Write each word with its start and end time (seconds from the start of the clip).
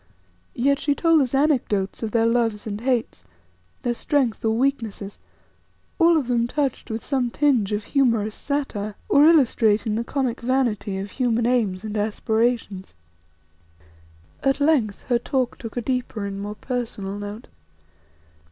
Yet 0.55 0.79
she 0.79 0.95
told 0.95 1.21
us 1.21 1.35
anecdotes 1.35 2.01
of 2.01 2.09
their 2.09 2.25
loves 2.25 2.65
and 2.65 2.81
hates, 2.81 3.23
their 3.83 3.93
strength 3.93 4.43
or 4.43 4.57
weaknesses, 4.57 5.19
all 5.99 6.17
of 6.17 6.25
them 6.25 6.47
touched 6.47 6.89
with 6.89 7.03
some 7.03 7.29
tinge 7.29 7.71
of 7.71 7.83
humorous 7.83 8.33
satire, 8.33 8.95
or 9.07 9.25
illustrating 9.25 9.93
the 9.93 10.03
comic 10.03 10.41
vanity 10.41 10.97
of 10.97 11.11
human 11.11 11.45
aims 11.45 11.83
and 11.83 11.95
aspirations. 11.95 12.95
At 14.41 14.59
length 14.59 15.03
her 15.03 15.19
talk 15.19 15.59
took 15.59 15.77
a 15.77 15.81
deeper 15.81 16.25
and 16.25 16.41
more 16.41 16.55
personal 16.55 17.19
note. 17.19 17.45